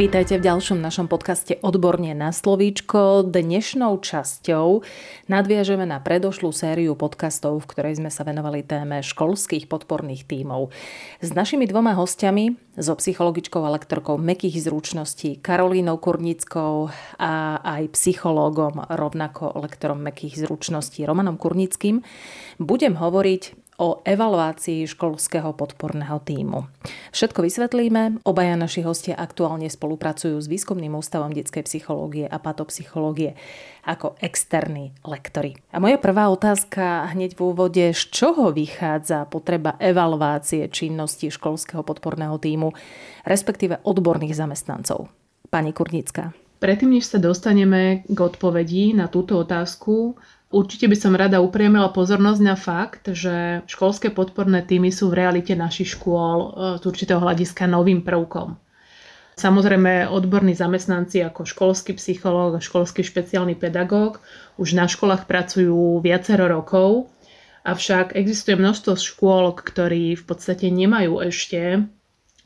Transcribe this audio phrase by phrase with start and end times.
[0.00, 3.20] Vítajte v ďalšom našom podcaste Odborne na slovíčko.
[3.20, 4.80] Dnešnou časťou
[5.28, 10.72] nadviažeme na predošlú sériu podcastov, v ktorej sme sa venovali téme školských podporných tímov.
[11.20, 16.88] S našimi dvoma hostiami, so psychologičkou a lektorkou mekých zručností Karolínou Kurnickou
[17.20, 22.00] a aj psychológom, rovnako lektorom mekých zručností Romanom Kurnickým,
[22.56, 26.68] budem hovoriť o evaluácii školského podporného týmu.
[27.16, 28.20] Všetko vysvetlíme.
[28.28, 33.40] Obaja naši hostia aktuálne spolupracujú s Výskumným ústavom detskej psychológie a patopsychológie
[33.88, 35.56] ako externí lektori.
[35.72, 42.36] A moja prvá otázka hneď v úvode, z čoho vychádza potreba evaluácie činnosti školského podporného
[42.36, 42.76] týmu,
[43.24, 45.08] respektíve odborných zamestnancov?
[45.48, 46.36] Pani Kurnická.
[46.60, 52.42] Predtým, než sa dostaneme k odpovedi na túto otázku, Určite by som rada upriemila pozornosť
[52.42, 56.48] na fakt, že školské podporné týmy sú v realite našich škôl e,
[56.82, 58.58] z určitého hľadiska novým prvkom.
[59.38, 64.18] Samozrejme, odborní zamestnanci ako školský psychológ a školský špeciálny pedagóg
[64.58, 67.14] už na školách pracujú viacero rokov,
[67.62, 71.86] avšak existuje množstvo škôl, ktorí v podstate nemajú ešte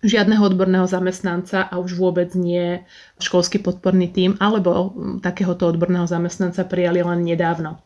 [0.05, 2.84] žiadneho odborného zamestnanca a už vôbec nie
[3.19, 4.92] školský podporný tím, alebo
[5.24, 7.80] takéhoto odborného zamestnanca prijali len nedávno.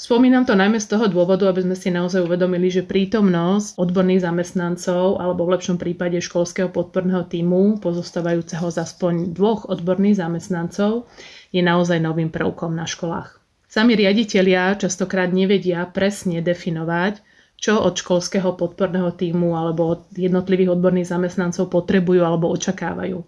[0.00, 5.20] Spomínam to najmä z toho dôvodu, aby sme si naozaj uvedomili, že prítomnosť odborných zamestnancov
[5.20, 11.04] alebo v lepšom prípade školského podporného týmu, pozostávajúceho z aspoň dvoch odborných zamestnancov,
[11.52, 13.36] je naozaj novým prvkom na školách.
[13.68, 17.20] Sami riaditelia častokrát nevedia presne definovať,
[17.60, 23.20] čo od školského podporného týmu alebo od jednotlivých odborných zamestnancov potrebujú alebo očakávajú.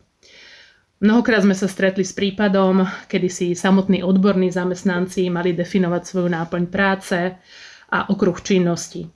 [1.03, 6.65] Mnohokrát sme sa stretli s prípadom, kedy si samotní odborní zamestnanci mali definovať svoju náplň
[6.71, 7.19] práce
[7.93, 9.11] a okruh činnosti.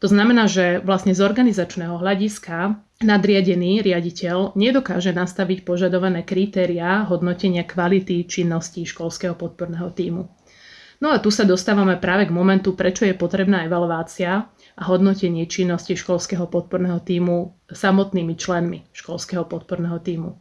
[0.00, 8.24] To znamená, že vlastne z organizačného hľadiska nadriadený riaditeľ nedokáže nastaviť požadované kritériá hodnotenia kvality
[8.24, 10.39] činnosti školského podporného týmu.
[11.00, 15.96] No a tu sa dostávame práve k momentu, prečo je potrebná evaluácia a hodnotenie činnosti
[15.96, 20.36] školského podporného týmu samotnými členmi školského podporného týmu.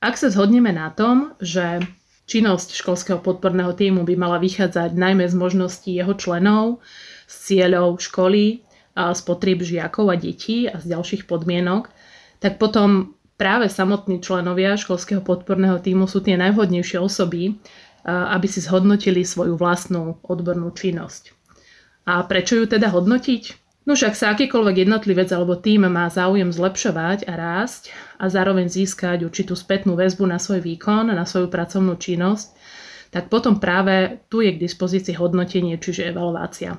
[0.00, 1.84] Ak sa zhodneme na tom, že
[2.24, 6.80] činnosť školského podporného týmu by mala vychádzať najmä z možností jeho členov,
[7.28, 8.64] z cieľov školy,
[8.98, 11.86] a z potrieb žiakov a detí a z ďalších podmienok,
[12.42, 17.62] tak potom práve samotní členovia školského podporného týmu sú tie najvhodnejšie osoby,
[18.08, 21.36] aby si zhodnotili svoju vlastnú odbornú činnosť.
[22.08, 23.68] A prečo ju teda hodnotiť?
[23.84, 29.24] No však sa akýkoľvek jednotlivec alebo tým má záujem zlepšovať a rásť a zároveň získať
[29.24, 32.52] určitú spätnú väzbu na svoj výkon, na svoju pracovnú činnosť,
[33.08, 36.76] tak potom práve tu je k dispozícii hodnotenie, čiže evaluácia.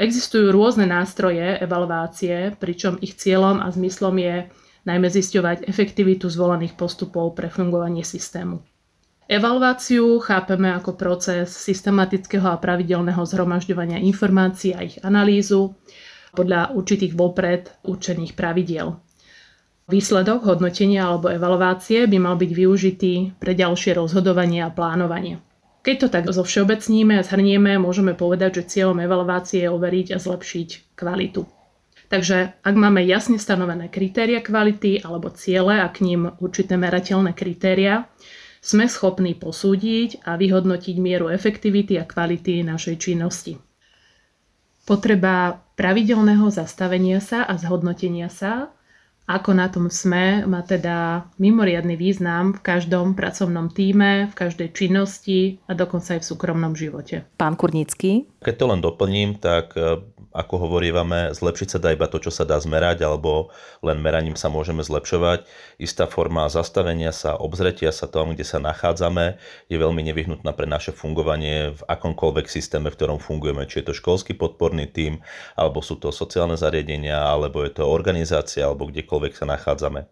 [0.00, 4.48] Existujú rôzne nástroje evaluácie, pričom ich cieľom a zmyslom je
[4.88, 8.64] najmä zisťovať efektivitu zvolených postupov pre fungovanie systému.
[9.32, 15.72] Evaluáciu chápeme ako proces systematického a pravidelného zhromažďovania informácií a ich analýzu
[16.36, 19.00] podľa určitých vopred určených pravidiel.
[19.88, 25.40] Výsledok hodnotenia alebo evaluácie by mal byť využitý pre ďalšie rozhodovanie a plánovanie.
[25.80, 30.20] Keď to tak zo všeobecníme a zhrnieme, môžeme povedať, že cieľom evaluácie je overiť a
[30.20, 31.48] zlepšiť kvalitu.
[32.12, 38.12] Takže ak máme jasne stanovené kritéria kvality alebo ciele a k ním určité merateľné kritéria,
[38.62, 43.58] sme schopní posúdiť a vyhodnotiť mieru efektivity a kvality našej činnosti.
[44.86, 48.70] Potreba pravidelného zastavenia sa a zhodnotenia sa,
[49.22, 55.62] ako na tom sme, má teda mimoriadný význam v každom pracovnom týme, v každej činnosti
[55.70, 57.22] a dokonca aj v súkromnom živote.
[57.38, 58.26] Pán Kurnický?
[58.42, 59.78] Keď to len doplním, tak
[60.32, 63.52] ako hovorívame, zlepšiť sa dá iba to, čo sa dá zmerať, alebo
[63.84, 65.44] len meraním sa môžeme zlepšovať.
[65.78, 69.36] Istá forma zastavenia sa, obzretia sa tom, kde sa nachádzame,
[69.68, 73.68] je veľmi nevyhnutná pre naše fungovanie v akomkoľvek systéme, v ktorom fungujeme.
[73.68, 75.20] Či je to školský podporný tím,
[75.54, 80.08] alebo sú to sociálne zariadenia, alebo je to organizácia, alebo kdekoľvek sa nachádzame.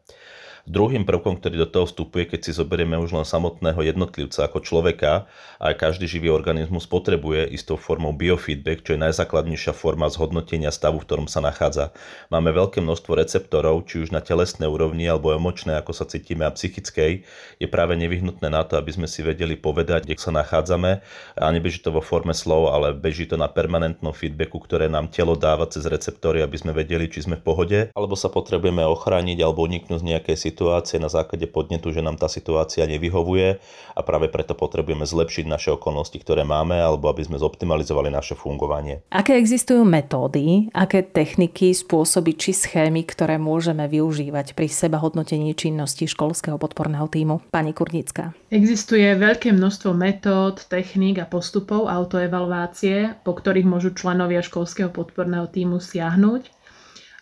[0.70, 5.26] Druhým prvkom, ktorý do toho vstupuje, keď si zoberieme už len samotného jednotlivca ako človeka,
[5.58, 11.10] a každý živý organizmus potrebuje istou formou biofeedback, čo je najzákladnejšia forma zhodnotenia stavu, v
[11.10, 11.90] ktorom sa nachádza.
[12.30, 16.54] Máme veľké množstvo receptorov, či už na telesnej úrovni alebo emočnej, ako sa cítime, a
[16.54, 17.26] psychickej,
[17.58, 21.02] je práve nevyhnutné na to, aby sme si vedeli povedať, kde sa nachádzame.
[21.34, 25.34] A nebeží to vo forme slov, ale beží to na permanentnom feedbacku, ktoré nám telo
[25.34, 29.66] dáva cez receptory, aby sme vedeli, či sme v pohode, alebo sa potrebujeme ochrániť alebo
[29.66, 33.56] uniknúť z nejakej situácie situácie na základe podnetu, že nám tá situácia nevyhovuje
[33.96, 39.00] a práve preto potrebujeme zlepšiť naše okolnosti, ktoré máme, alebo aby sme zoptimalizovali naše fungovanie.
[39.08, 46.04] Aké existujú metódy, aké techniky, spôsoby či schémy, ktoré môžeme využívať pri seba hodnotení činnosti
[46.04, 47.40] školského podporného týmu?
[47.48, 48.36] Pani Kurnická.
[48.52, 55.80] Existuje veľké množstvo metód, techník a postupov autoevaluácie, po ktorých môžu členovia školského podporného týmu
[55.80, 56.59] siahnuť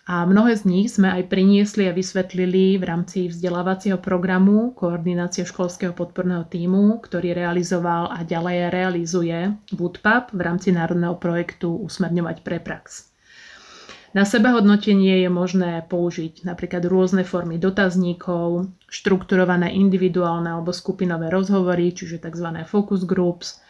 [0.08, 5.92] a mnohé z nich sme aj priniesli a vysvetlili v rámci vzdelávacieho programu Koordinácie školského
[5.92, 13.12] podporného týmu, ktorý realizoval a ďalej realizuje Woodpap v rámci národného projektu Usmerňovať pre prax.
[14.16, 22.24] Na sebahodnotenie je možné použiť napríklad rôzne formy dotazníkov, štrukturované individuálne alebo skupinové rozhovory, čiže
[22.24, 22.48] tzv.
[22.64, 23.60] focus groups,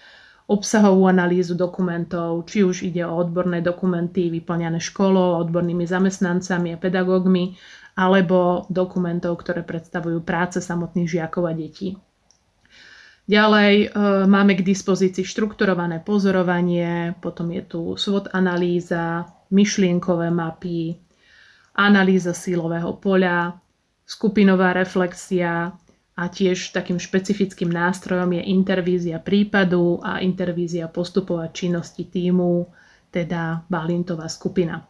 [0.48, 7.52] obsahovú analýzu dokumentov, či už ide o odborné dokumenty vyplňané školou, odbornými zamestnancami a pedagógmi,
[8.00, 12.00] alebo dokumentov, ktoré predstavujú práce samotných žiakov a detí.
[13.28, 13.86] Ďalej e,
[14.24, 20.96] máme k dispozícii štrukturované pozorovanie, potom je tu SWOT analýza, myšlienkové mapy,
[21.76, 23.52] analýza sílového poľa,
[24.08, 25.76] skupinová reflexia,
[26.18, 32.66] a tiež takým špecifickým nástrojom je intervízia prípadu a intervízia postupov a činnosti týmu,
[33.14, 34.82] teda Balintová skupina.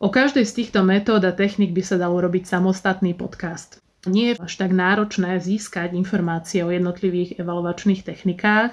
[0.00, 3.84] O každej z týchto metód a technik by sa dalo robiť samostatný podcast.
[4.08, 8.72] Nie je až tak náročné získať informácie o jednotlivých evaluačných technikách.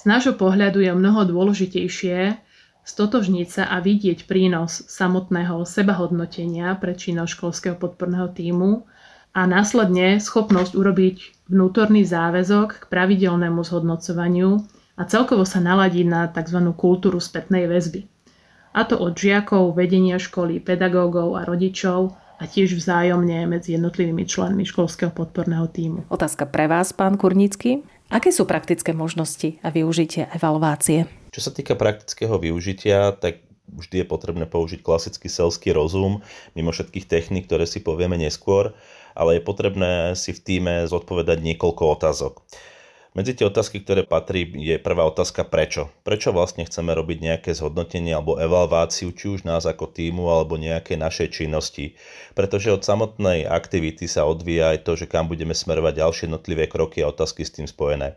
[0.00, 2.40] Z nášho pohľadu je mnoho dôležitejšie
[2.80, 8.88] stotožniť sa a vidieť prínos samotného sebahodnotenia pre činnosť školského podporného týmu
[9.32, 11.16] a následne schopnosť urobiť
[11.48, 14.64] vnútorný záväzok k pravidelnému zhodnocovaniu
[14.98, 16.58] a celkovo sa naladiť na tzv.
[16.74, 18.04] kultúru spätnej väzby.
[18.76, 24.62] A to od žiakov, vedenia školy, pedagógov a rodičov a tiež vzájomne medzi jednotlivými členmi
[24.62, 26.06] školského podporného týmu.
[26.12, 27.82] Otázka pre vás, pán Kurnický.
[28.08, 31.04] Aké sú praktické možnosti a využitie evaluácie?
[31.34, 36.24] Čo sa týka praktického využitia, tak vždy je potrebné použiť klasický selský rozum,
[36.56, 38.72] mimo všetkých techník, ktoré si povieme neskôr
[39.18, 42.38] ale je potrebné si v týme zodpovedať niekoľko otázok.
[43.18, 45.90] Medzi tie otázky, ktoré patrí, je prvá otázka prečo.
[46.06, 50.94] Prečo vlastne chceme robiť nejaké zhodnotenie alebo evalváciu, či už nás ako týmu alebo nejaké
[50.94, 51.98] našej činnosti.
[52.38, 57.02] Pretože od samotnej aktivity sa odvíja aj to, že kam budeme smerovať ďalšie jednotlivé kroky
[57.02, 58.14] a otázky s tým spojené.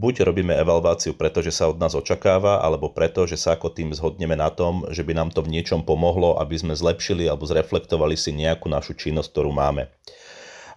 [0.00, 4.38] Buď robíme evalváciu, pretože sa od nás očakáva, alebo preto, že sa ako tým zhodneme
[4.38, 8.32] na tom, že by nám to v niečom pomohlo, aby sme zlepšili alebo zreflektovali si
[8.32, 9.92] nejakú našu činnosť, ktorú máme.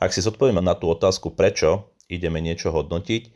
[0.02, 3.30] Ak si zodpovieme na tú otázku, prečo ideme niečo hodnotiť,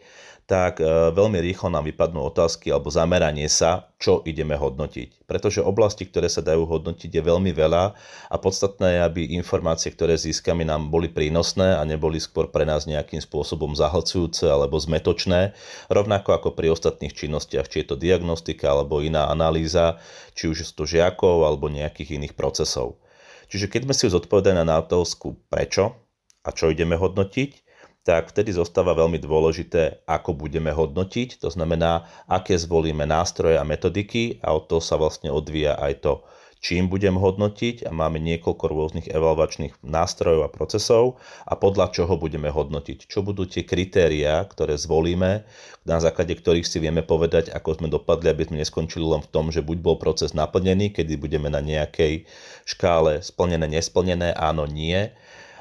[0.46, 5.26] tak e, veľmi rýchlo nám vypadnú otázky alebo zameranie sa, čo ideme hodnotiť.
[5.26, 7.84] Pretože oblasti, ktoré sa dajú hodnotiť, je veľmi veľa
[8.30, 12.86] a podstatné je, aby informácie, ktoré získame, nám boli prínosné a neboli skôr pre nás
[12.86, 15.58] nejakým spôsobom zahlcujúce alebo zmetočné,
[15.90, 19.98] rovnako ako pri ostatných činnostiach, či je to diagnostika alebo iná analýza,
[20.38, 23.02] či už sú to žiakov alebo nejakých iných procesov.
[23.50, 26.05] Čiže keď sme si zodpovedali na otázku prečo,
[26.46, 27.66] a čo ideme hodnotiť,
[28.06, 34.38] tak vtedy zostáva veľmi dôležité, ako budeme hodnotiť, to znamená, aké zvolíme nástroje a metodiky
[34.46, 36.14] a od toho sa vlastne odvíja aj to,
[36.62, 41.18] čím budem hodnotiť a máme niekoľko rôznych evaluačných nástrojov a procesov
[41.50, 43.10] a podľa čoho budeme hodnotiť.
[43.10, 45.46] Čo budú tie kritériá, ktoré zvolíme,
[45.86, 49.54] na základe ktorých si vieme povedať, ako sme dopadli, aby sme neskončili len v tom,
[49.54, 52.26] že buď bol proces naplnený, kedy budeme na nejakej
[52.66, 55.14] škále splnené, nesplnené, áno, nie,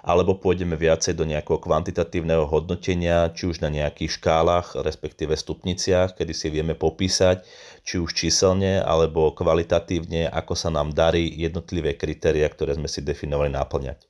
[0.05, 6.33] alebo pôjdeme viacej do nejakého kvantitatívneho hodnotenia, či už na nejakých škálach, respektíve stupniciach, kedy
[6.37, 7.41] si vieme popísať,
[7.81, 13.49] či už číselne alebo kvalitatívne, ako sa nám darí jednotlivé kritéria, ktoré sme si definovali
[13.49, 14.05] naplňať.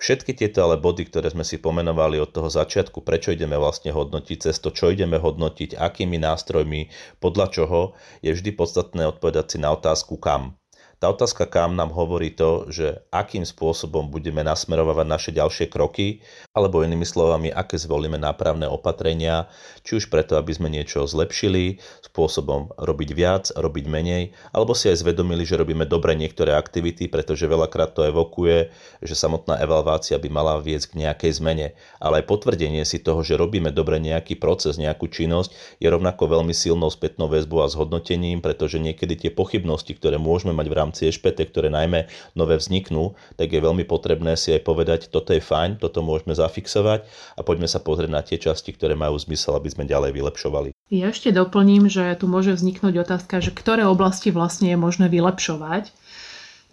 [0.00, 4.48] Všetky tieto ale body, ktoré sme si pomenovali od toho začiatku, prečo ideme vlastne hodnotiť,
[4.48, 6.88] cez to, čo ideme hodnotiť, akými nástrojmi,
[7.20, 7.80] podľa čoho,
[8.24, 10.59] je vždy podstatné odpovedať si na otázku kam.
[11.00, 16.20] Tá otázka kam nám hovorí to, že akým spôsobom budeme nasmerovať naše ďalšie kroky,
[16.52, 19.48] alebo inými slovami, aké zvolíme nápravné opatrenia,
[19.80, 25.00] či už preto, aby sme niečo zlepšili, spôsobom robiť viac, robiť menej, alebo si aj
[25.00, 28.68] zvedomili, že robíme dobre niektoré aktivity, pretože veľakrát to evokuje,
[29.00, 31.66] že samotná evalvácia by mala viesť k nejakej zmene.
[31.96, 36.52] Ale aj potvrdenie si toho, že robíme dobre nejaký proces, nejakú činnosť, je rovnako veľmi
[36.52, 41.06] silnou spätnou väzbou a zhodnotením, pretože niekedy tie pochybnosti, ktoré môžeme mať v rámci rámci
[41.06, 45.78] EŠPT, ktoré najmä nové vzniknú, tak je veľmi potrebné si aj povedať, toto je fajn,
[45.78, 47.06] toto môžeme zafixovať
[47.38, 50.74] a poďme sa pozrieť na tie časti, ktoré majú zmysel, aby sme ďalej vylepšovali.
[50.90, 55.94] Ja ešte doplním, že tu môže vzniknúť otázka, že ktoré oblasti vlastne je možné vylepšovať.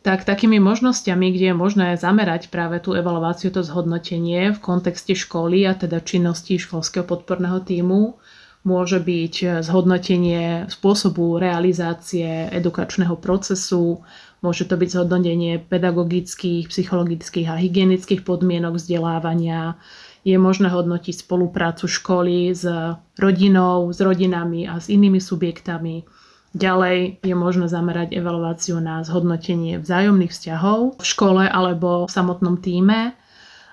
[0.01, 5.67] tak takými možnosťami, kde je možné zamerať práve tú evaluáciu, to zhodnotenie v kontexte školy
[5.67, 8.15] a teda činnosti školského podporného týmu,
[8.67, 14.03] môže byť zhodnotenie spôsobu realizácie edukačného procesu,
[14.43, 19.79] môže to byť zhodnotenie pedagogických, psychologických a hygienických podmienok vzdelávania,
[20.27, 22.67] je možné hodnotiť spoluprácu školy s
[23.15, 26.03] rodinou, s rodinami a s inými subjektami.
[26.51, 33.15] Ďalej je možné zamerať evaluáciu na zhodnotenie vzájomných vzťahov v škole alebo v samotnom týme.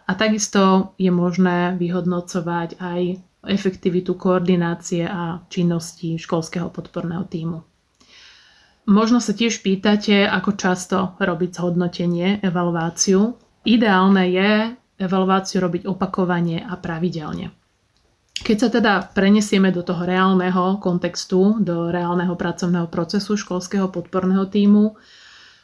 [0.04, 3.00] A takisto je možné vyhodnocovať aj
[3.46, 7.58] efektivitu koordinácie a činnosti školského podporného týmu.
[8.84, 13.32] Možno sa tiež pýtate, ako často robiť zhodnotenie, evaluáciu.
[13.64, 14.50] Ideálne je
[15.00, 17.48] evaluáciu robiť opakovane a pravidelne.
[18.34, 24.98] Keď sa teda prenesieme do toho reálneho kontextu, do reálneho pracovného procesu školského podporného týmu,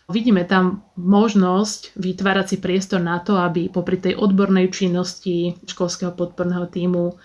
[0.08, 6.70] vidíme tam možnosť vytvárať si priestor na to, aby popri tej odbornej činnosti školského podporného
[6.72, 7.20] týmu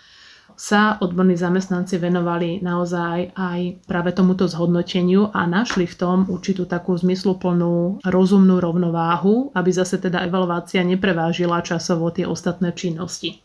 [0.56, 6.96] sa odborní zamestnanci venovali naozaj aj práve tomuto zhodnoteniu a našli v tom určitú takú
[6.96, 13.44] zmysluplnú rozumnú rovnováhu, aby zase teda evaluácia neprevážila časovo tie ostatné činnosti.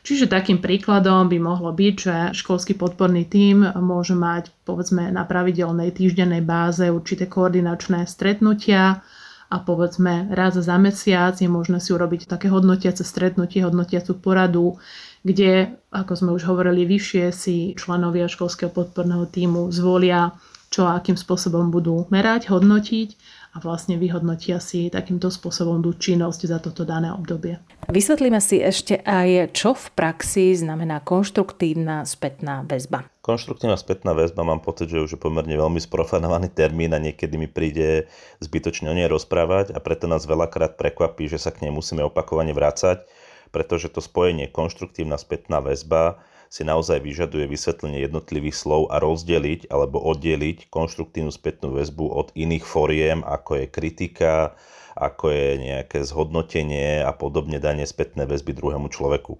[0.00, 5.92] Čiže takým príkladom by mohlo byť, že školský podporný tím môže mať povedzme na pravidelnej
[5.92, 9.04] týždennej báze určité koordinačné stretnutia,
[9.50, 14.78] a povedzme raz za mesiac je možné si urobiť také hodnotiace stretnutie, hodnotiacu poradu,
[15.20, 20.32] kde, ako sme už hovorili vyššie, si členovia školského podporného týmu zvolia,
[20.70, 23.18] čo a akým spôsobom budú merať, hodnotiť
[23.50, 27.58] a vlastne vyhodnotia si takýmto spôsobom tú činnosť za toto dané obdobie.
[27.90, 33.10] Vysvetlíme si ešte aj, čo v praxi znamená konštruktívna spätná väzba.
[33.18, 37.50] Konštruktívna spätná väzba mám pocit, že už je pomerne veľmi sprofanovaný termín a niekedy mi
[37.50, 38.06] príde
[38.38, 42.54] zbytočne o nej rozprávať a preto nás veľakrát prekvapí, že sa k nej musíme opakovane
[42.54, 43.02] vrácať,
[43.50, 50.02] pretože to spojenie konštruktívna spätná väzba si naozaj vyžaduje vysvetlenie jednotlivých slov a rozdeliť alebo
[50.02, 54.58] oddeliť konštruktívnu spätnú väzbu od iných foriem, ako je kritika,
[54.98, 59.38] ako je nejaké zhodnotenie a podobne danie spätné väzby druhému človeku.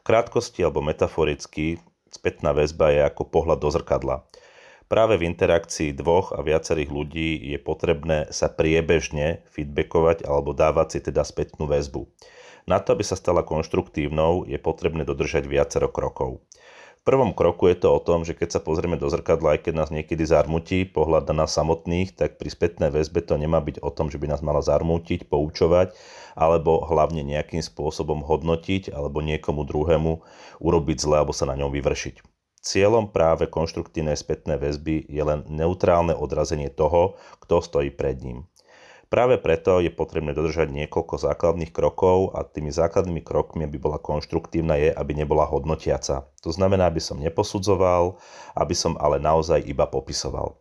[0.00, 1.78] V krátkosti alebo metaforicky
[2.10, 4.26] spätná väzba je ako pohľad do zrkadla.
[4.90, 11.00] Práve v interakcii dvoch a viacerých ľudí je potrebné sa priebežne feedbackovať alebo dávať si
[11.06, 12.10] teda spätnú väzbu.
[12.68, 16.44] Na to, aby sa stala konštruktívnou, je potrebné dodržať viacero krokov.
[17.00, 19.72] V prvom kroku je to o tom, že keď sa pozrieme do zrkadla, aj keď
[19.72, 23.88] nás niekedy zarmutí pohľad na nás samotných, tak pri spätnej väzbe to nemá byť o
[23.88, 25.96] tom, že by nás mala zarmútiť, poučovať,
[26.36, 30.12] alebo hlavne nejakým spôsobom hodnotiť, alebo niekomu druhému
[30.60, 32.20] urobiť zle, alebo sa na ňom vyvršiť.
[32.60, 38.49] Cieľom práve konštruktívnej spätnej väzby je len neutrálne odrazenie toho, kto stojí pred ním.
[39.10, 44.78] Práve preto je potrebné dodržať niekoľko základných krokov a tými základnými krokmi, aby bola konštruktívna,
[44.78, 46.30] je, aby nebola hodnotiaca.
[46.46, 48.22] To znamená, aby som neposudzoval,
[48.54, 50.54] aby som ale naozaj iba popisoval.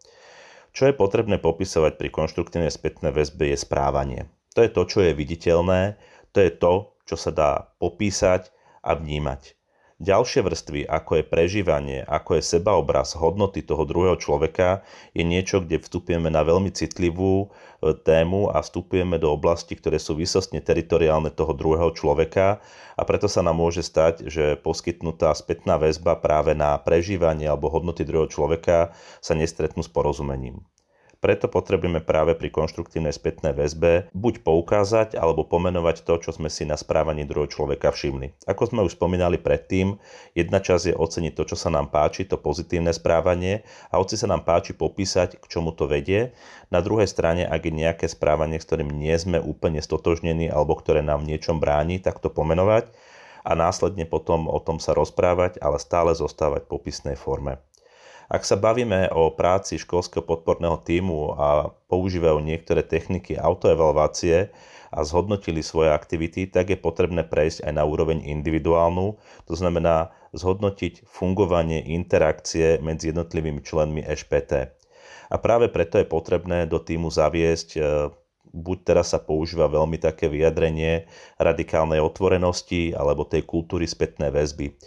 [0.73, 4.33] Čo je potrebné popisovať pri konštruktívnej spätnej väzbe je správanie.
[4.57, 6.01] To je to, čo je viditeľné,
[6.33, 6.73] to je to,
[7.05, 8.49] čo sa dá popísať
[8.81, 9.58] a vnímať.
[9.99, 14.79] Ďalšie vrstvy, ako je prežívanie, ako je sebaobraz hodnoty toho druhého človeka,
[15.11, 17.47] je niečo, kde vstupujeme na veľmi citlivú e,
[17.99, 22.63] tému a vstupujeme do oblasti, ktoré sú vysostne teritoriálne toho druhého človeka
[22.95, 28.07] a preto sa nám môže stať, že poskytnutá spätná väzba práve na prežívanie alebo hodnoty
[28.07, 30.63] druhého človeka sa nestretnú s porozumením.
[31.19, 36.63] Preto potrebujeme práve pri konštruktívnej spätnej väzbe buď poukázať alebo pomenovať to, čo sme si
[36.63, 38.47] na správaní druhého človeka všimli.
[38.47, 39.99] Ako sme už spomínali predtým,
[40.31, 44.31] jedna časť je oceniť to, čo sa nám páči, to pozitívne správanie a hoci sa
[44.31, 46.31] nám páči popísať, k čomu to vedie.
[46.71, 51.03] Na druhej strane, ak je nejaké správanie, s ktorým nie sme úplne stotožnení alebo ktoré
[51.03, 52.95] nám v niečom bráni, tak to pomenovať
[53.43, 57.59] a následne potom o tom sa rozprávať, ale stále zostávať v popisnej forme.
[58.29, 64.53] Ak sa bavíme o práci školského podporného týmu a používajú niektoré techniky autoevaluácie
[64.93, 69.17] a zhodnotili svoje aktivity, tak je potrebné prejsť aj na úroveň individuálnu,
[69.49, 74.77] to znamená zhodnotiť fungovanie interakcie medzi jednotlivými členmi EŠPT.
[75.33, 77.81] A práve preto je potrebné do týmu zaviesť e,
[78.53, 81.09] buď teraz sa používa veľmi také vyjadrenie
[81.41, 84.77] radikálnej otvorenosti alebo tej kultúry spätnej väzby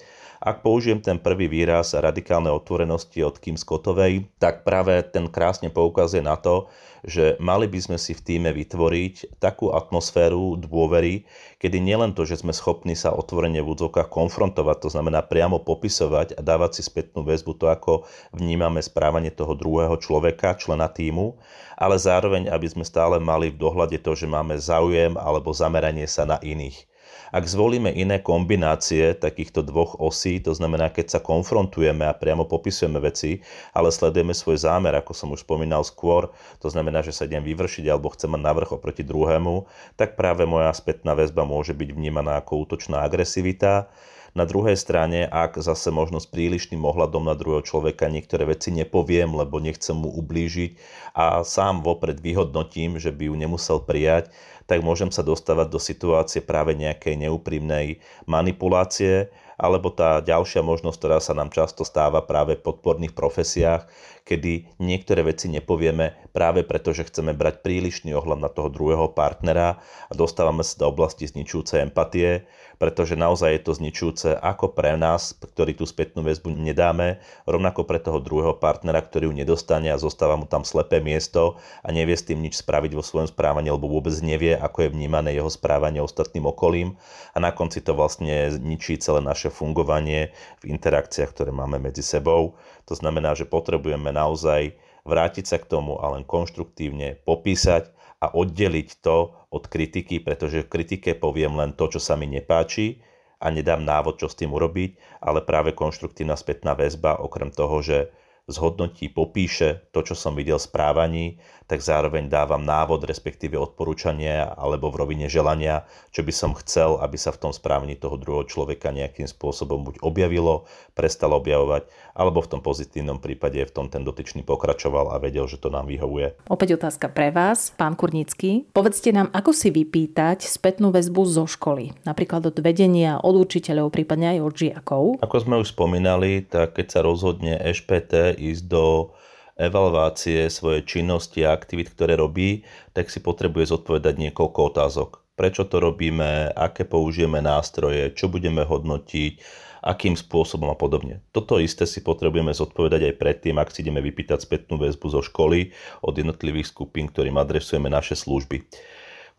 [0.42, 6.18] Ak použijem ten prvý výraz radikálnej otvorenosti od Kim Scottovej, tak práve ten krásne poukazuje
[6.18, 6.66] na to,
[7.06, 11.30] že mali by sme si v týme vytvoriť takú atmosféru dôvery,
[11.62, 16.34] kedy nielen to, že sme schopní sa otvorene v údzokách konfrontovať, to znamená priamo popisovať
[16.34, 17.92] a dávať si spätnú väzbu to, ako
[18.34, 21.38] vnímame správanie toho druhého človeka, člena týmu,
[21.78, 26.26] ale zároveň, aby sme stále mali v dohľade to, že máme záujem alebo zameranie sa
[26.26, 26.90] na iných.
[27.32, 33.00] Ak zvolíme iné kombinácie takýchto dvoch osí, to znamená, keď sa konfrontujeme a priamo popisujeme
[33.00, 33.40] veci,
[33.72, 36.28] ale sledujeme svoj zámer, ako som už spomínal skôr,
[36.60, 39.64] to znamená, že sa idem vyvršiť alebo chcem mať navrh oproti druhému,
[39.96, 43.88] tak práve moja spätná väzba môže byť vnímaná ako útočná agresivita.
[44.32, 49.28] Na druhej strane, ak zase možno s prílišným ohľadom na druhého človeka niektoré veci nepoviem,
[49.28, 50.80] lebo nechcem mu ublížiť
[51.12, 54.32] a sám vopred vyhodnotím, že by ju nemusel prijať,
[54.64, 59.28] tak môžem sa dostávať do situácie práve nejakej neúprimnej manipulácie,
[59.60, 63.84] alebo tá ďalšia možnosť, ktorá sa nám často stáva práve v podporných profesiách,
[64.22, 69.82] kedy niektoré veci nepovieme práve preto, že chceme brať prílišný ohľad na toho druhého partnera
[70.08, 72.46] a dostávame sa do oblasti zničujúcej empatie,
[72.82, 78.02] pretože naozaj je to zničujúce ako pre nás, ktorí tú spätnú väzbu nedáme, rovnako pre
[78.02, 82.26] toho druhého partnera, ktorý ju nedostane a zostáva mu tam slepé miesto a nevie s
[82.26, 86.50] tým nič spraviť vo svojom správaní, alebo vôbec nevie, ako je vnímané jeho správanie ostatným
[86.50, 86.98] okolím
[87.34, 92.58] a na konci to vlastne ničí celé naše fungovanie v interakciách, ktoré máme medzi sebou.
[92.86, 97.90] To znamená, že potrebujeme naozaj vrátiť sa k tomu a len konštruktívne popísať
[98.22, 103.02] a oddeliť to od kritiky, pretože v kritike poviem len to, čo sa mi nepáči
[103.42, 107.98] a nedám návod, čo s tým urobiť, ale práve konštruktívna spätná väzba, okrem toho, že
[108.46, 111.26] zhodnotí, popíše to, čo som videl v správaní,
[111.72, 117.16] tak zároveň dávam návod, respektíve odporúčanie alebo v rovine želania, čo by som chcel, aby
[117.16, 122.50] sa v tom správaní toho druhého človeka nejakým spôsobom buď objavilo, prestalo objavovať, alebo v
[122.52, 126.36] tom pozitívnom prípade v tom ten dotyčný pokračoval a vedel, že to nám vyhovuje.
[126.52, 128.68] Opäť otázka pre vás, pán Kurnický.
[128.76, 134.36] Povedzte nám, ako si vypýtať spätnú väzbu zo školy, napríklad od vedenia, od učiteľov, prípadne
[134.36, 135.02] aj od žiakov.
[135.24, 139.16] Ako sme už spomínali, tak keď sa rozhodne EŠPT ísť do
[139.62, 145.10] evaluácie svojej činnosti a aktivít, ktoré robí, tak si potrebuje zodpovedať niekoľko otázok.
[145.38, 149.40] Prečo to robíme, aké použijeme nástroje, čo budeme hodnotiť,
[149.82, 151.26] akým spôsobom a podobne.
[151.34, 155.74] Toto isté si potrebujeme zodpovedať aj predtým, ak si ideme vypýtať spätnú väzbu zo školy
[156.06, 158.62] od jednotlivých skupín, ktorým adresujeme naše služby.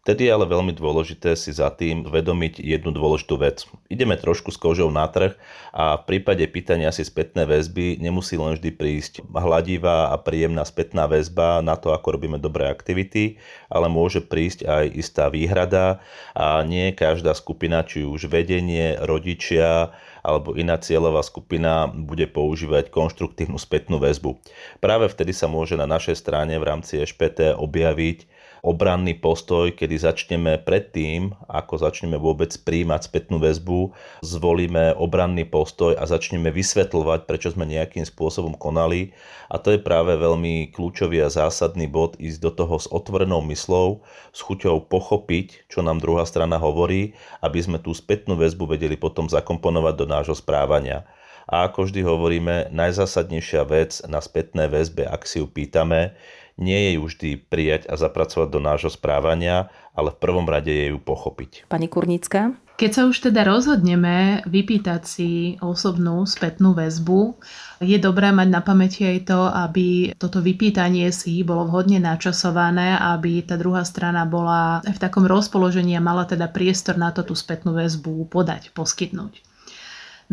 [0.03, 3.63] Vtedy je ale veľmi dôležité si za tým vedomiť jednu dôležitú vec.
[3.87, 5.31] Ideme trošku s kožou na trh
[5.71, 11.07] a v prípade pýtania si spätné väzby nemusí len vždy prísť hladivá a príjemná spätná
[11.07, 13.39] väzba na to, ako robíme dobré aktivity,
[13.71, 16.03] ale môže prísť aj istá výhrada
[16.35, 23.55] a nie každá skupina, či už vedenie, rodičia alebo iná cieľová skupina bude používať konštruktívnu
[23.55, 24.35] spätnú väzbu.
[24.83, 28.32] Práve vtedy sa môže na našej strane v rámci EŠPT objaviť
[28.63, 33.91] obranný postoj, kedy začneme predtým, ako začneme vôbec príjmať spätnú väzbu,
[34.23, 39.11] zvolíme obranný postoj a začneme vysvetľovať, prečo sme nejakým spôsobom konali.
[39.51, 43.99] A to je práve veľmi kľúčový a zásadný bod ísť do toho s otvorenou myslou,
[44.31, 47.11] s chuťou pochopiť, čo nám druhá strana hovorí,
[47.43, 51.03] aby sme tú spätnú väzbu vedeli potom zakomponovať do nášho správania.
[51.43, 56.15] A ako vždy hovoríme, najzásadnejšia vec na spätné väzbe, ak si ju pýtame,
[56.57, 60.93] nie je ju vždy prijať a zapracovať do nášho správania, ale v prvom rade je
[60.93, 61.69] ju pochopiť.
[61.69, 62.53] Pani Kurnická?
[62.73, 65.29] Keď sa už teda rozhodneme vypýtať si
[65.61, 67.37] osobnú spätnú väzbu,
[67.85, 73.45] je dobré mať na pamäti aj to, aby toto vypýtanie si bolo vhodne načasované, aby
[73.45, 77.77] tá druhá strana bola v takom rozpoložení a mala teda priestor na to tú spätnú
[77.77, 79.45] väzbu podať, poskytnúť.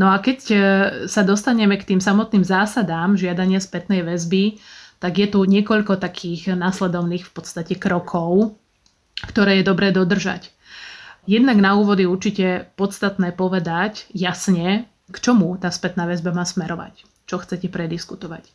[0.01, 0.57] No a keď e,
[1.13, 4.57] sa dostaneme k tým samotným zásadám žiadania spätnej väzby,
[5.01, 8.55] tak je tu niekoľko takých následovných v podstate krokov,
[9.25, 10.53] ktoré je dobré dodržať.
[11.25, 17.05] Jednak na úvod je určite podstatné povedať jasne, k čomu tá spätná väzba má smerovať,
[17.25, 18.49] čo chcete prediskutovať.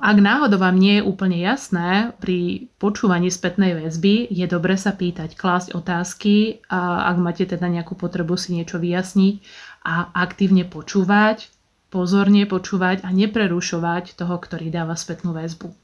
[0.00, 5.36] Ak náhodou vám nie je úplne jasné pri počúvaní spätnej väzby, je dobre sa pýtať,
[5.36, 9.44] klásť otázky a ak máte teda nejakú potrebu si niečo vyjasniť
[9.84, 11.52] a aktívne počúvať,
[11.90, 15.74] pozorne počúvať a neprerušovať toho, ktorý dáva spätnú väzbu.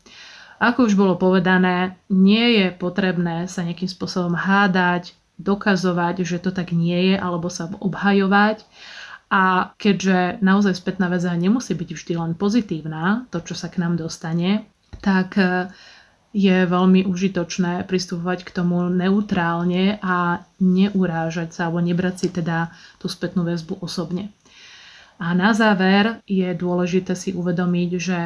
[0.56, 6.72] Ako už bolo povedané, nie je potrebné sa nejakým spôsobom hádať, dokazovať, že to tak
[6.72, 8.64] nie je, alebo sa obhajovať.
[9.26, 13.98] A keďže naozaj spätná väzba nemusí byť vždy len pozitívna, to, čo sa k nám
[13.98, 14.64] dostane,
[15.02, 15.68] tak e,
[16.30, 22.70] je veľmi užitočné pristupovať k tomu neutrálne a neurážať sa alebo nebrať si teda
[23.02, 24.30] tú spätnú väzbu osobne.
[25.16, 28.18] A na záver je dôležité si uvedomiť, že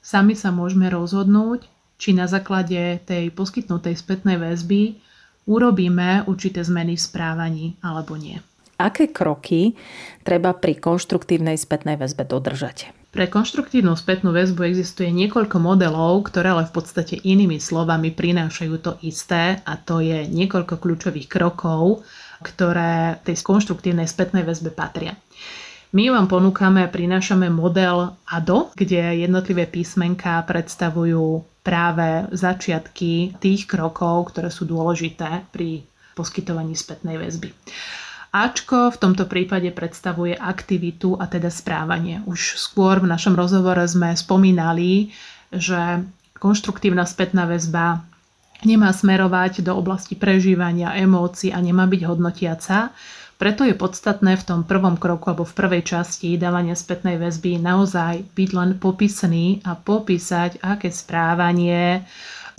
[0.00, 1.68] sami sa môžeme rozhodnúť,
[2.00, 4.96] či na základe tej poskytnutej spätnej väzby
[5.44, 8.40] urobíme určité zmeny v správaní alebo nie.
[8.80, 9.76] Aké kroky
[10.24, 12.96] treba pri konštruktívnej spätnej väzbe dodržať?
[13.10, 18.96] Pre konštruktívnu spätnú väzbu existuje niekoľko modelov, ktoré ale v podstate inými slovami prinášajú to
[19.04, 22.06] isté a to je niekoľko kľúčových krokov,
[22.40, 25.12] ktoré tej konštruktívnej spätnej väzbe patria.
[25.90, 34.30] My vám ponúkame a prinášame model ADO, kde jednotlivé písmenka predstavujú práve začiatky tých krokov,
[34.30, 35.82] ktoré sú dôležité pri
[36.14, 37.50] poskytovaní spätnej väzby.
[38.30, 42.22] Ačko v tomto prípade predstavuje aktivitu a teda správanie.
[42.30, 45.10] Už skôr v našom rozhovore sme spomínali,
[45.50, 46.06] že
[46.38, 48.06] konštruktívna spätná väzba
[48.62, 52.94] nemá smerovať do oblasti prežívania emócií a nemá byť hodnotiaca.
[53.40, 58.36] Preto je podstatné v tom prvom kroku alebo v prvej časti dávania spätnej väzby naozaj
[58.36, 62.04] byť len popisný a popísať, aké správanie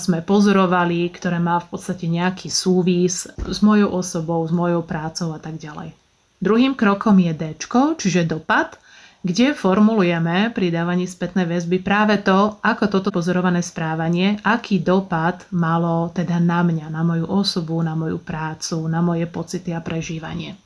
[0.01, 5.39] sme pozorovali, ktoré má v podstate nejaký súvis s mojou osobou, s mojou prácou a
[5.39, 5.93] tak ďalej.
[6.41, 7.53] Druhým krokom je D,
[8.01, 8.81] čiže dopad,
[9.21, 16.09] kde formulujeme pri dávaní spätnej väzby práve to, ako toto pozorované správanie, aký dopad malo
[16.09, 20.57] teda na mňa, na moju osobu, na moju prácu, na moje pocity a prežívanie.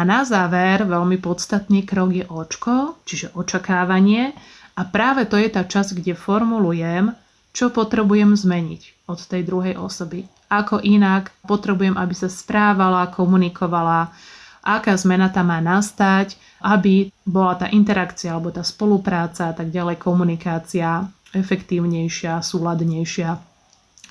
[0.00, 4.32] A na záver veľmi podstatný krok je očko, čiže očakávanie.
[4.80, 7.12] A práve to je tá časť, kde formulujem,
[7.52, 10.24] čo potrebujem zmeniť od tej druhej osoby.
[10.48, 14.08] Ako inak potrebujem, aby sa správala, komunikovala,
[14.64, 20.00] aká zmena tam má nastať, aby bola tá interakcia alebo tá spolupráca a tak ďalej,
[20.00, 23.49] komunikácia efektívnejšia, súladnejšia,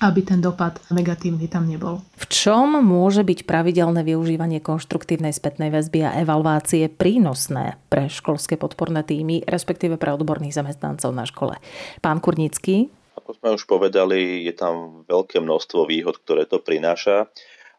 [0.00, 2.00] aby ten dopad negatívny tam nebol.
[2.16, 9.04] V čom môže byť pravidelné využívanie konštruktívnej spätnej väzby a evalvácie prínosné pre školské podporné
[9.04, 11.60] týmy, respektíve pre odborných zamestnancov na škole?
[12.00, 12.88] Pán Kurnický?
[13.20, 17.28] Ako sme už povedali, je tam veľké množstvo výhod, ktoré to prináša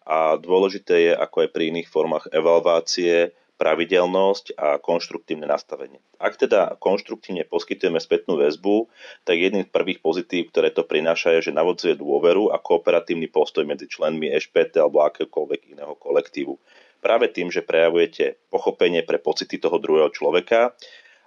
[0.05, 6.01] a dôležité je, ako aj pri iných formách evalvácie, pravidelnosť a konštruktívne nastavenie.
[6.17, 8.89] Ak teda konštruktívne poskytujeme spätnú väzbu,
[9.21, 13.61] tak jedným z prvých pozitív, ktoré to prináša, je, že navodzuje dôveru a kooperatívny postoj
[13.69, 16.57] medzi členmi EŠPT alebo akéhokoľvek iného kolektívu.
[17.05, 20.73] Práve tým, že prejavujete pochopenie pre pocity toho druhého človeka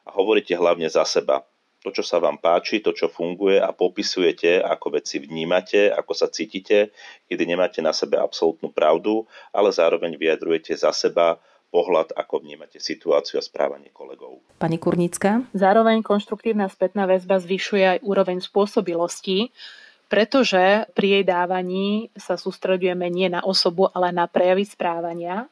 [0.02, 1.46] a hovoríte hlavne za seba
[1.84, 6.32] to, čo sa vám páči, to, čo funguje a popisujete, ako veci vnímate, ako sa
[6.32, 6.96] cítite,
[7.28, 11.36] kedy nemáte na sebe absolútnu pravdu, ale zároveň vyjadrujete za seba
[11.74, 14.38] pohľad, ako vnímate situáciu a správanie kolegov.
[14.62, 15.42] Pani Kurnická?
[15.50, 19.50] Zároveň konštruktívna spätná väzba zvyšuje aj úroveň spôsobilosti,
[20.06, 25.50] pretože pri jej dávaní sa sústredujeme nie na osobu, ale na prejavy správania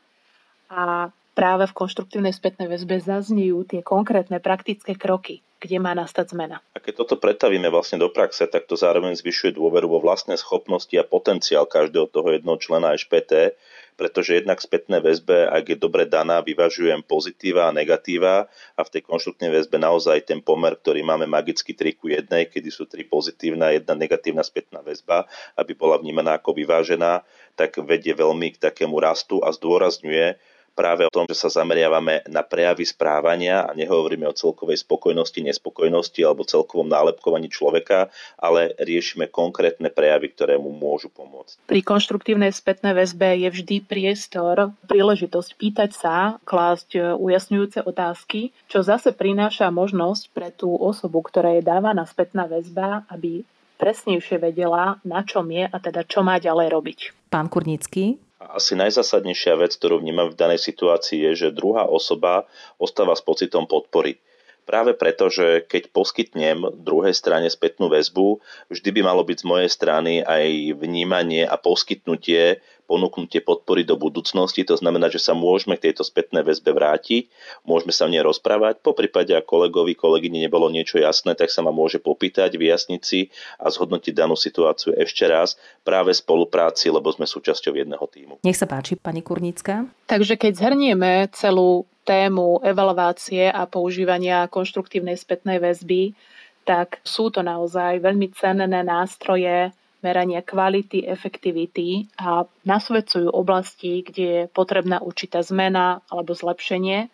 [0.70, 6.62] a práve v konštruktívnej spätnej väzbe zaznejú tie konkrétne praktické kroky, kde má nastať zmena.
[6.76, 10.92] A keď toto pretavíme vlastne do praxe, tak to zároveň zvyšuje dôveru vo vlastné schopnosti
[10.94, 13.56] a potenciál každého toho jednoho člena HPT,
[13.96, 18.48] pretože jednak spätné väzbe, ak je dobre daná, vyvažujem pozitíva a negatíva.
[18.76, 22.68] A v tej konštruktívnej väzbe naozaj ten pomer, ktorý máme magicky 3 ku 1, kedy
[22.72, 27.22] sú 3 pozitívna jedna negatívna spätná väzba, aby bola vnímaná ako vyvážená,
[27.54, 30.40] tak vedie veľmi k takému rastu a zdôrazňuje,
[30.72, 36.20] práve o tom, že sa zameriavame na prejavy správania a nehovoríme o celkovej spokojnosti, nespokojnosti
[36.24, 38.08] alebo celkovom nálepkovaní človeka,
[38.40, 41.68] ale riešime konkrétne prejavy, ktoré mu môžu pomôcť.
[41.68, 46.16] Pri konštruktívnej spätnej väzbe je vždy priestor, príležitosť pýtať sa,
[46.48, 53.04] klásť ujasňujúce otázky, čo zase prináša možnosť pre tú osobu, ktorá je dávaná spätná väzba,
[53.12, 53.44] aby
[53.82, 56.98] presnejšie vedela, na čom je a teda čo má ďalej robiť.
[57.34, 58.14] Pán Kurnický?
[58.50, 62.50] Asi najzásadnejšia vec, ktorú vnímam v danej situácii, je, že druhá osoba
[62.80, 64.18] ostáva s pocitom podpory.
[64.62, 68.38] Práve preto, že keď poskytnem druhej strane spätnú väzbu,
[68.70, 74.66] vždy by malo byť z mojej strany aj vnímanie a poskytnutie ponúknutie podpory do budúcnosti.
[74.68, 77.30] To znamená, že sa môžeme k tejto spätnej väzbe vrátiť,
[77.64, 78.82] môžeme sa v nej rozprávať.
[78.84, 83.32] Po prípade, ak kolegovi, kolegyni nebolo niečo jasné, tak sa ma môže popýtať, vyjasniť si
[83.58, 88.34] a zhodnotiť danú situáciu ešte raz práve v spolupráci, lebo sme súčasťou jedného týmu.
[88.44, 89.88] Nech sa páči, pani Kurnická.
[90.06, 96.18] Takže keď zhrnieme celú tému evaluácie a používania konštruktívnej spätnej väzby,
[96.62, 104.40] tak sú to naozaj veľmi cenné nástroje merania kvality, efektivity a nasvedcujú oblasti, kde je
[104.50, 107.08] potrebná určitá zmena alebo zlepšenie.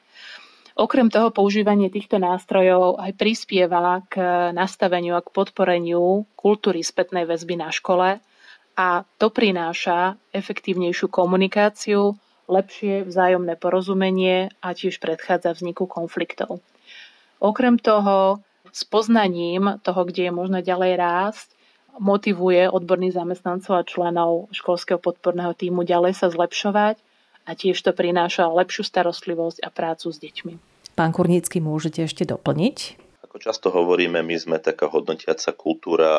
[0.79, 4.23] Okrem toho používanie týchto nástrojov aj prispieva k
[4.55, 8.23] nastaveniu a k podporeniu kultúry spätnej väzby na škole
[8.79, 12.15] a to prináša efektívnejšiu komunikáciu,
[12.47, 16.63] lepšie vzájomné porozumenie a tiež predchádza vzniku konfliktov.
[17.43, 18.39] Okrem toho,
[18.71, 21.58] s poznaním toho, kde je možné ďalej rásť,
[21.99, 26.97] motivuje odborných zamestnancov a členov školského podporného týmu ďalej sa zlepšovať
[27.49, 30.55] a tiež to prináša lepšiu starostlivosť a prácu s deťmi.
[30.99, 32.99] Pán Kurnícky, môžete ešte doplniť?
[33.29, 36.11] Ako často hovoríme, my sme taká hodnotiaca kultúra,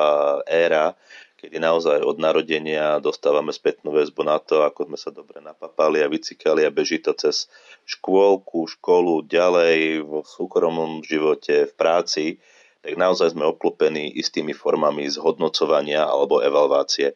[0.46, 0.96] éra,
[1.40, 6.12] kedy naozaj od narodenia dostávame spätnú väzbu na to, ako sme sa dobre napapali a
[6.12, 7.48] vycikali a beží to cez
[7.88, 12.26] škôlku, školu, ďalej vo súkromnom živote, v práci,
[12.80, 17.16] tak naozaj sme obklopení istými formami zhodnocovania alebo evalvácie.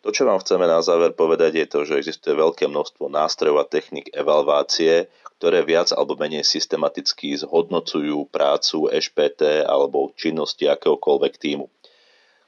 [0.00, 3.68] To, čo vám chceme na záver povedať, je to, že existuje veľké množstvo nástrojov a
[3.68, 11.68] technik evalvácie, ktoré viac alebo menej systematicky zhodnocujú prácu EŠPT alebo činnosti akéhokoľvek týmu.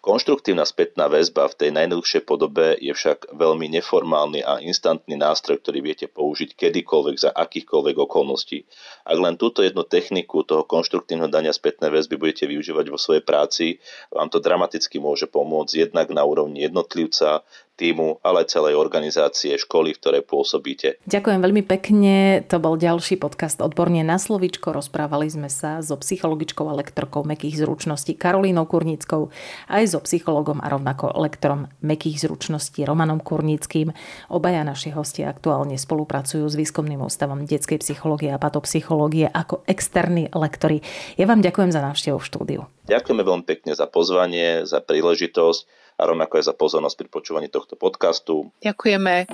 [0.02, 5.78] Konštruktívna spätná väzba v tej najjednoduchšej podobe je však veľmi neformálny a instantný nástroj, ktorý
[5.78, 8.66] viete použiť kedykoľvek za akýchkoľvek okolností.
[9.02, 13.82] Ak len túto jednu techniku toho konštruktívneho dania spätnej väzby budete využívať vo svojej práci,
[14.08, 17.42] vám to dramaticky môže pomôcť jednak na úrovni jednotlivca,
[17.82, 21.00] týmu, ale celej organizácie, školy, v ktorej pôsobíte.
[21.08, 22.44] Ďakujem veľmi pekne.
[22.46, 24.76] To bol ďalší podcast Odborne na slovičko.
[24.76, 29.32] Rozprávali sme sa so psychologičkou a lektorkou mekých zručností Karolínou Kurníckou,
[29.72, 33.90] aj so psychologom a rovnako lektorom mekých zručností Romanom Kurníckým.
[34.30, 38.91] Obaja naši hostia aktuálne spolupracujú s Výskumným ústavom detskej psychológie a patopsychológie
[39.32, 40.84] ako externí lektori.
[41.16, 42.60] Ja vám ďakujem za návštevu v štúdiu.
[42.86, 45.60] Ďakujeme veľmi pekne za pozvanie, za príležitosť
[45.98, 48.50] a rovnako aj za pozornosť pri počúvaní tohto podcastu.
[48.64, 49.30] Ďakujeme.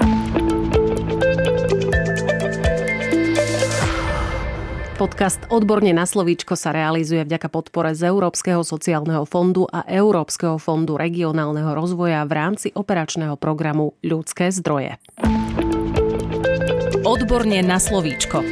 [4.99, 10.99] Podcast Odborne na slovíčko sa realizuje vďaka podpore z Európskeho sociálneho fondu a Európskeho fondu
[10.99, 14.99] regionálneho rozvoja v rámci operačného programu Ľudské zdroje.
[17.07, 18.43] Odborne na slovíčko.